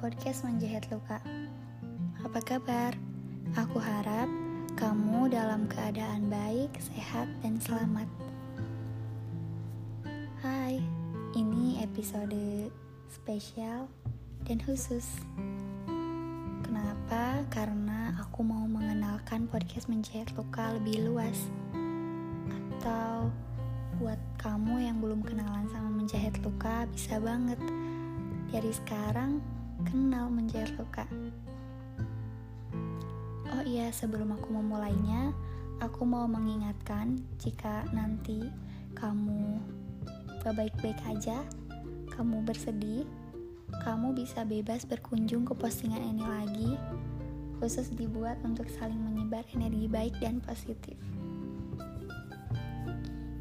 [0.00, 1.20] podcast Menjahit Luka.
[2.24, 2.96] Apa kabar?
[3.52, 4.32] Aku harap
[4.72, 8.08] kamu dalam keadaan baik, sehat, dan selamat.
[10.40, 10.80] Hai,
[11.36, 12.72] ini episode
[13.12, 13.92] spesial
[14.48, 15.20] dan khusus.
[16.64, 17.44] Kenapa?
[17.52, 21.44] Karena aku mau mengenalkan podcast Menjahit Luka lebih luas.
[22.48, 23.28] Atau
[24.00, 27.60] buat kamu yang belum kenalan sama Menjahit Luka, bisa banget
[28.48, 31.04] dari sekarang kenal menjahit luka.
[33.50, 35.34] Oh iya, sebelum aku memulainya,
[35.82, 38.46] aku mau mengingatkan jika nanti
[38.94, 39.58] kamu
[40.40, 41.42] gak baik-baik aja,
[42.14, 43.04] kamu bersedih,
[43.82, 46.70] kamu bisa bebas berkunjung ke postingan ini lagi,
[47.58, 50.96] khusus dibuat untuk saling menyebar energi baik dan positif.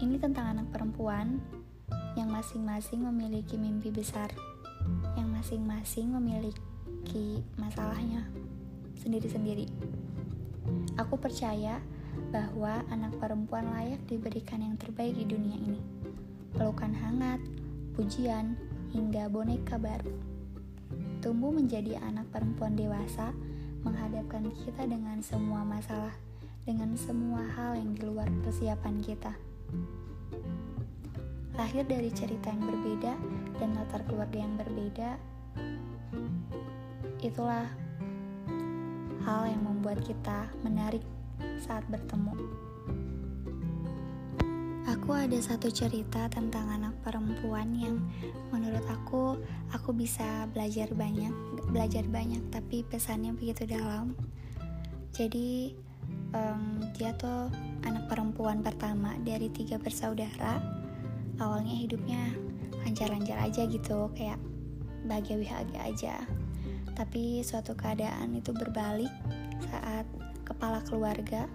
[0.00, 1.38] Ini tentang anak perempuan
[2.16, 4.32] yang masing-masing memiliki mimpi besar
[5.16, 8.26] yang masing-masing memiliki masalahnya
[9.00, 9.66] sendiri-sendiri.
[11.00, 11.80] Aku percaya
[12.30, 15.80] bahwa anak perempuan layak diberikan yang terbaik di dunia ini.
[16.54, 17.40] Pelukan hangat,
[17.96, 18.54] pujian,
[18.92, 20.12] hingga boneka baru.
[21.24, 23.32] Tumbuh menjadi anak perempuan dewasa
[23.82, 26.12] menghadapkan kita dengan semua masalah,
[26.68, 29.32] dengan semua hal yang di luar persiapan kita
[31.60, 33.12] lahir dari cerita yang berbeda
[33.60, 35.20] dan latar keluarga yang berbeda,
[37.20, 37.68] itulah
[39.28, 41.04] hal yang membuat kita menarik
[41.60, 42.32] saat bertemu.
[44.88, 48.00] Aku ada satu cerita tentang anak perempuan yang
[48.50, 49.38] menurut aku
[49.70, 51.30] aku bisa belajar banyak,
[51.70, 54.16] belajar banyak tapi pesannya begitu dalam.
[55.14, 55.76] Jadi
[56.34, 57.52] um, dia tuh
[57.86, 60.58] anak perempuan pertama dari tiga bersaudara
[61.40, 62.49] awalnya hidupnya
[62.86, 64.38] lancar-lancar aja gitu kayak
[65.06, 66.14] bahagia bahagia aja.
[66.94, 69.10] Tapi suatu keadaan itu berbalik
[69.70, 70.04] saat
[70.44, 71.46] kepala keluarga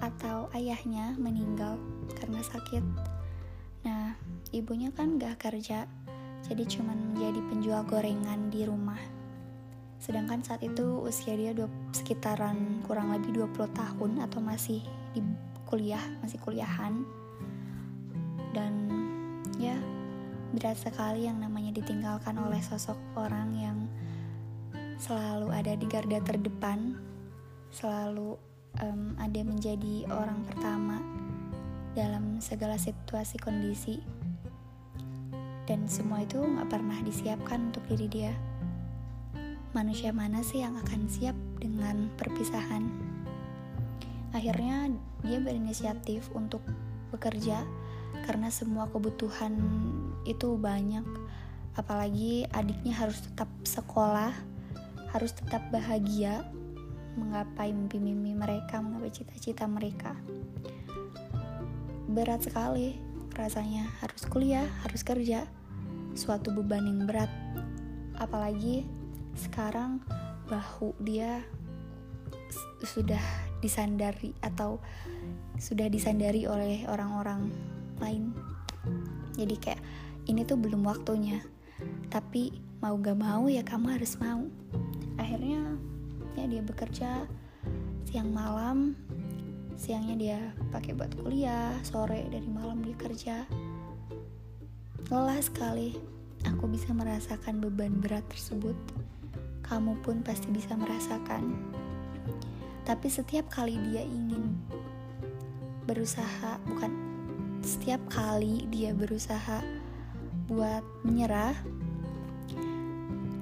[0.00, 1.80] atau ayahnya meninggal
[2.16, 2.84] karena sakit.
[3.84, 4.14] Nah
[4.52, 5.88] ibunya kan gak kerja
[6.44, 9.00] jadi cuman menjadi penjual gorengan di rumah.
[10.00, 14.80] Sedangkan saat itu usia dia dua, sekitaran kurang lebih 20 tahun atau masih
[15.12, 15.20] di
[15.68, 17.04] kuliah masih kuliahan.
[18.56, 18.88] Dan
[19.60, 19.76] ya
[20.50, 23.78] berat sekali yang namanya ditinggalkan oleh sosok orang yang
[25.00, 26.98] selalu ada di garda terdepan,
[27.72, 28.36] selalu
[28.82, 31.00] um, ada menjadi orang pertama
[31.96, 34.02] dalam segala situasi kondisi,
[35.70, 38.34] dan semua itu nggak pernah disiapkan untuk diri dia.
[39.70, 42.90] Manusia mana sih yang akan siap dengan perpisahan?
[44.34, 44.90] Akhirnya
[45.22, 46.62] dia berinisiatif untuk
[47.14, 47.62] bekerja
[48.26, 49.54] karena semua kebutuhan
[50.24, 51.04] itu banyak.
[51.78, 54.32] Apalagi adiknya harus tetap sekolah
[55.10, 56.46] harus tetap bahagia
[57.18, 60.14] menggapai mimpi-mimpi mereka menggapai cita-cita mereka.
[62.10, 62.98] Berat sekali
[63.34, 65.46] rasanya harus kuliah harus kerja
[66.14, 67.30] suatu beban yang berat.
[68.18, 68.86] Apalagi
[69.34, 70.02] sekarang
[70.46, 71.42] bahu dia
[72.82, 73.22] sudah
[73.62, 74.82] disandari atau
[75.60, 77.50] sudah disandari oleh orang-orang
[78.02, 78.34] lain.
[79.36, 79.82] Jadi kayak
[80.26, 81.40] ini tuh belum waktunya.
[82.12, 84.44] Tapi mau gak mau ya kamu harus mau.
[85.16, 85.76] Akhirnya
[86.36, 87.10] ya dia bekerja
[88.08, 88.96] siang malam.
[89.80, 90.38] Siangnya dia
[90.68, 93.36] pakai buat kuliah sore dari malam dia kerja.
[95.08, 95.96] Lelah sekali.
[96.48, 98.76] Aku bisa merasakan beban berat tersebut.
[99.64, 101.52] Kamu pun pasti bisa merasakan.
[102.84, 104.56] Tapi setiap kali dia ingin
[105.84, 106.92] berusaha bukan
[107.60, 109.60] setiap kali dia berusaha
[110.50, 111.54] buat menyerah,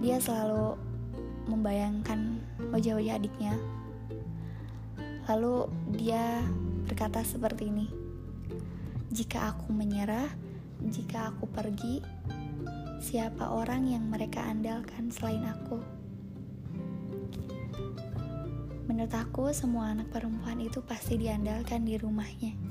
[0.05, 0.77] dia selalu
[1.49, 2.37] membayangkan
[2.69, 3.57] wajah-wajah adiknya.
[5.25, 6.45] Lalu dia
[6.85, 7.89] berkata seperti ini:
[9.09, 10.29] "Jika aku menyerah,
[10.85, 12.05] jika aku pergi,
[13.01, 15.81] siapa orang yang mereka andalkan selain aku?"
[18.85, 22.69] Menurut aku, semua anak perempuan itu pasti diandalkan di rumahnya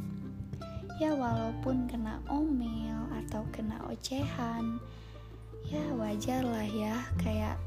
[0.98, 2.97] ya walaupun kena omel
[3.28, 4.80] atau kena ocehan.
[5.68, 7.04] Ya wajar lah ya.
[7.20, 7.60] Kayak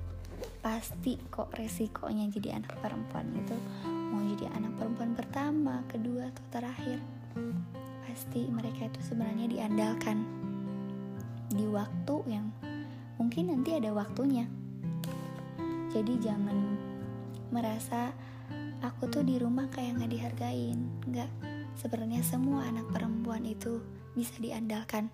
[0.64, 6.98] pasti kok resikonya jadi anak perempuan itu mau jadi anak perempuan pertama, kedua atau terakhir.
[8.08, 10.24] Pasti mereka itu sebenarnya diandalkan
[11.52, 12.48] di waktu yang
[13.20, 14.48] mungkin nanti ada waktunya.
[15.92, 16.56] Jadi jangan
[17.52, 18.16] merasa
[18.80, 20.78] aku tuh di rumah kayak nggak dihargain.
[21.04, 21.30] Nggak
[21.80, 23.80] Sebenarnya semua anak perempuan itu
[24.12, 25.08] bisa diandalkan.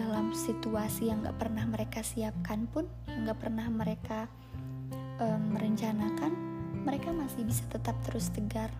[0.00, 4.32] Dalam situasi yang gak pernah mereka siapkan pun, yang gak pernah mereka
[5.20, 6.32] um, merencanakan,
[6.88, 8.72] mereka masih bisa tetap terus tegar,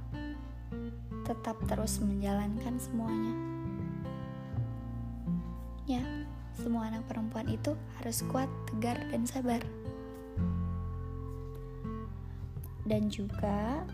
[1.29, 3.37] tetap terus menjalankan semuanya.
[5.85, 6.01] Ya,
[6.57, 9.61] semua anak perempuan itu harus kuat, tegar, dan sabar.
[12.89, 13.85] Dan juga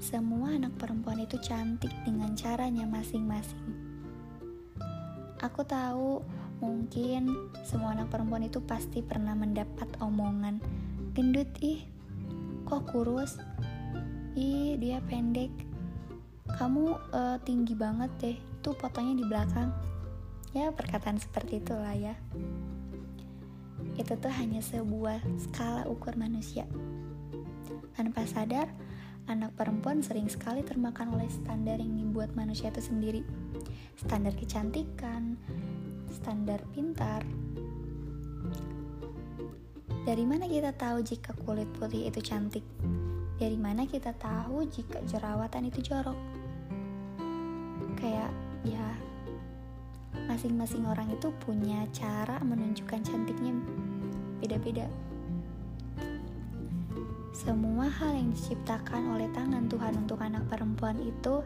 [0.00, 3.68] semua anak perempuan itu cantik dengan caranya masing-masing.
[5.44, 6.20] Aku tahu
[6.60, 10.60] mungkin semua anak perempuan itu pasti pernah mendapat omongan
[11.16, 11.82] gendut ih
[12.68, 13.40] kok kurus?
[14.38, 15.50] Ih dia pendek.
[16.46, 18.36] Kamu uh, tinggi banget deh.
[18.62, 19.74] Tuh fotonya di belakang.
[20.54, 22.14] Ya perkataan seperti itulah ya.
[23.98, 25.18] Itu tuh hanya sebuah
[25.50, 26.66] skala ukur manusia.
[27.98, 28.70] Tanpa sadar,
[29.26, 33.22] anak perempuan sering sekali termakan oleh standar yang dibuat manusia itu sendiri.
[34.00, 35.36] Standar kecantikan,
[36.08, 37.20] standar pintar.
[40.08, 42.64] Dari mana kita tahu jika kulit putih itu cantik?
[43.36, 46.16] Dari mana kita tahu jika jerawatan itu jorok?
[48.00, 48.32] Kayak
[48.64, 48.88] ya
[50.32, 53.52] masing-masing orang itu punya cara menunjukkan cantiknya
[54.40, 54.88] beda-beda.
[57.36, 61.44] Semua hal yang diciptakan oleh tangan Tuhan untuk anak perempuan itu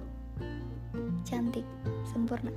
[1.27, 1.67] cantik,
[2.15, 2.55] sempurna.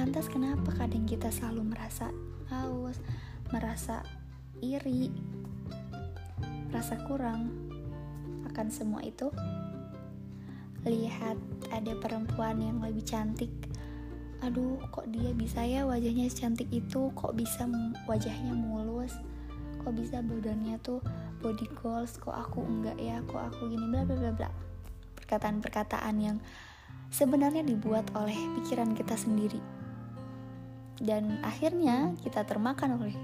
[0.00, 2.08] Lantas kenapa kadang kita selalu merasa
[2.48, 2.96] haus,
[3.52, 4.00] merasa
[4.64, 5.12] iri,
[6.72, 7.52] merasa kurang
[8.48, 9.28] akan semua itu?
[10.88, 11.36] Lihat
[11.68, 13.52] ada perempuan yang lebih cantik.
[14.40, 17.12] Aduh, kok dia bisa ya wajahnya secantik itu?
[17.12, 17.68] Kok bisa
[18.08, 19.14] wajahnya mulus?
[19.84, 21.04] Kok bisa badannya tuh
[21.42, 24.50] body goals kok aku enggak ya kok aku gini bla bla bla bla
[25.18, 26.38] perkataan-perkataan yang
[27.12, 29.60] sebenarnya dibuat oleh pikiran kita sendiri.
[30.96, 33.14] Dan akhirnya kita termakan oleh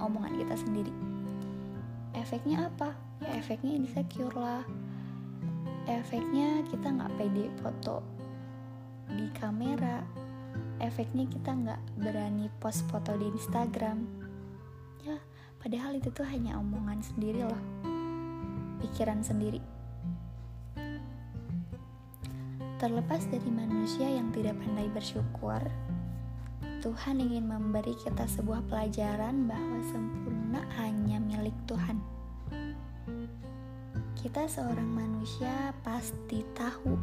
[0.00, 0.92] omongan kita sendiri.
[2.16, 2.96] Efeknya apa?
[3.20, 4.64] Ya efeknya insecure lah.
[5.84, 8.00] Efeknya kita nggak pede foto
[9.12, 10.00] di kamera.
[10.80, 14.20] Efeknya kita nggak berani post foto di Instagram.
[15.60, 17.62] Padahal itu tuh hanya omongan sendiri loh.
[18.80, 19.60] Pikiran sendiri.
[22.80, 25.60] Terlepas dari manusia yang tidak pandai bersyukur,
[26.80, 32.00] Tuhan ingin memberi kita sebuah pelajaran bahwa sempurna hanya milik Tuhan.
[34.16, 36.96] Kita seorang manusia pasti tahu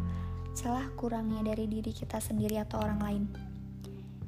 [0.58, 3.24] celah kurangnya dari diri kita sendiri atau orang lain.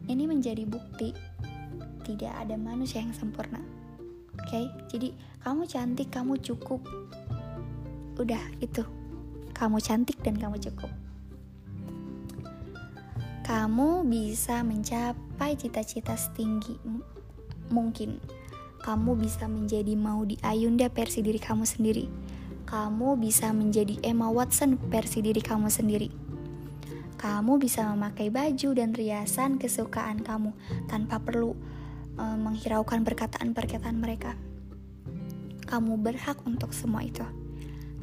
[0.06, 1.18] Ini menjadi bukti
[2.06, 3.62] tidak ada manusia yang sempurna
[4.50, 4.66] okay?
[4.90, 5.13] jadi
[5.46, 6.81] kamu cantik kamu cukup
[8.18, 8.81] udah itu
[9.54, 10.90] kamu cantik dan kamu cukup
[13.50, 16.78] kamu bisa mencapai cita-cita setinggi
[17.74, 18.22] mungkin
[18.86, 22.06] kamu bisa menjadi mau di Ayunda versi diri kamu sendiri
[22.69, 26.13] kamu bisa menjadi Emma Watson versi diri kamu sendiri
[27.18, 30.54] kamu bisa memakai baju dan riasan kesukaan kamu
[30.86, 31.57] tanpa perlu
[32.22, 34.40] uh, menghiraukan perkataan-perkataan mereka.
[35.68, 37.28] Kamu berhak untuk semua itu.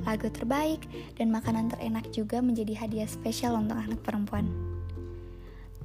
[0.04, 0.84] Lagu terbaik
[1.16, 4.65] dan makanan terenak juga menjadi hadiah spesial untuk anak perempuan.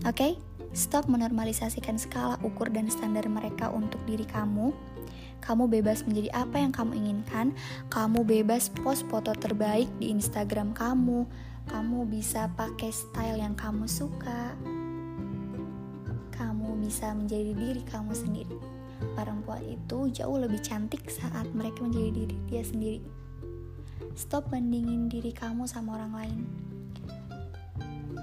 [0.01, 0.31] Oke, okay?
[0.73, 4.73] stop menormalisasikan skala ukur dan standar mereka untuk diri kamu.
[5.41, 7.53] Kamu bebas menjadi apa yang kamu inginkan.
[7.89, 11.25] Kamu bebas post foto terbaik di Instagram kamu.
[11.69, 14.57] Kamu bisa pakai style yang kamu suka
[16.91, 18.57] bisa menjadi diri kamu sendiri.
[19.15, 23.01] Perempuan itu jauh lebih cantik saat mereka menjadi diri dia sendiri.
[24.11, 26.70] Stop bandingin diri kamu sama orang lain.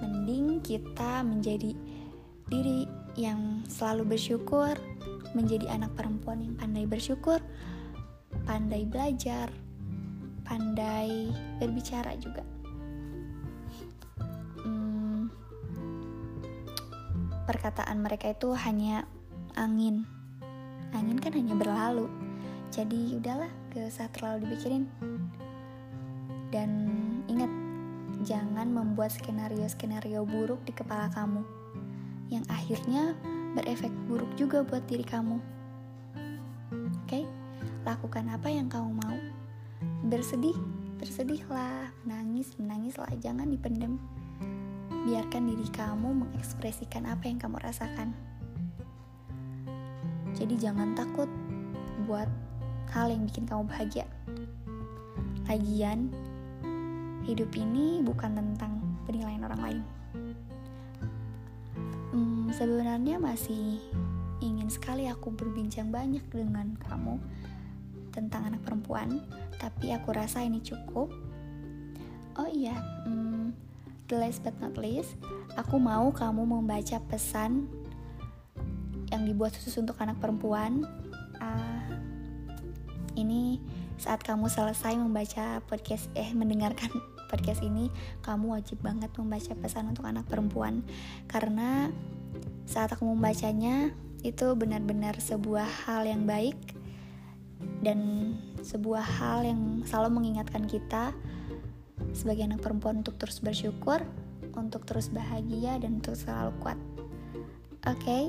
[0.03, 1.75] Mending kita menjadi
[2.49, 2.89] diri
[3.19, 4.79] yang selalu bersyukur,
[5.35, 7.43] menjadi anak perempuan yang pandai bersyukur,
[8.47, 9.51] pandai belajar,
[10.47, 12.47] pandai berbicara juga.
[17.49, 19.09] perkataan mereka itu hanya
[19.57, 20.05] angin.
[20.93, 22.05] Angin kan hanya berlalu.
[22.69, 24.85] Jadi udahlah gak usah terlalu dipikirin.
[26.53, 26.71] Dan
[27.25, 27.49] ingat
[28.29, 31.41] jangan membuat skenario-skenario buruk di kepala kamu
[32.29, 33.17] yang akhirnya
[33.57, 35.41] berefek buruk juga buat diri kamu
[36.69, 37.25] oke okay?
[37.89, 39.17] lakukan apa yang kamu mau
[40.13, 40.55] bersedih
[41.01, 43.97] bersedihlah menangis menangislah jangan dipendam
[45.09, 48.13] biarkan diri kamu mengekspresikan apa yang kamu rasakan.
[50.37, 51.33] Jadi jangan takut
[52.05, 52.29] buat
[52.93, 54.05] hal yang bikin kamu bahagia.
[55.49, 56.13] Lagian,
[57.29, 59.81] hidup ini bukan tentang penilaian orang lain.
[62.17, 63.77] hmm, sebenarnya masih
[64.41, 67.21] ingin sekali aku berbincang banyak dengan kamu
[68.17, 69.21] tentang anak perempuan,
[69.61, 71.13] tapi aku rasa ini cukup.
[72.41, 73.53] Oh iya, hmm,
[74.09, 75.21] the last but not least,
[75.61, 77.69] aku mau kamu membaca pesan
[79.13, 80.89] yang dibuat khusus untuk anak perempuan.
[81.39, 81.93] Uh,
[83.21, 83.61] ini
[83.99, 87.93] saat kamu selesai membaca podcast, eh mendengarkan podcast ini,
[88.25, 90.83] kamu wajib banget membaca pesan untuk anak perempuan
[91.29, 91.93] karena
[92.65, 93.93] saat aku membacanya
[94.27, 96.59] itu benar-benar sebuah hal yang baik
[97.85, 101.15] dan sebuah hal yang selalu mengingatkan kita
[102.11, 104.03] sebagai anak perempuan untuk terus bersyukur,
[104.59, 106.79] untuk terus bahagia dan untuk selalu kuat.
[107.87, 108.03] Oke.
[108.03, 108.25] Okay?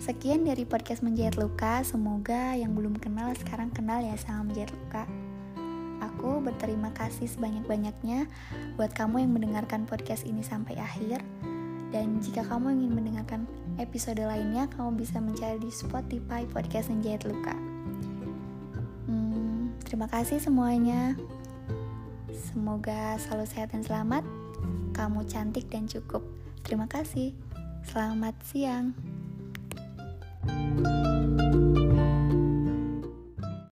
[0.00, 1.84] Sekian dari podcast Menjahit Luka.
[1.84, 5.04] Semoga yang belum kenal sekarang kenal ya sama Menjahit Luka.
[6.00, 8.24] Aku berterima kasih sebanyak-banyaknya
[8.80, 11.20] buat kamu yang mendengarkan podcast ini sampai akhir.
[11.90, 13.44] Dan jika kamu ingin mendengarkan
[13.76, 17.52] episode lainnya, kamu bisa mencari di Spotify Podcast Menjahit Luka.
[19.10, 21.18] Hmm, terima kasih semuanya.
[22.30, 24.22] Semoga selalu sehat dan selamat.
[24.94, 26.22] Kamu cantik dan cukup.
[26.62, 27.34] Terima kasih.
[27.84, 28.94] Selamat siang.
[30.40, 30.99] thank you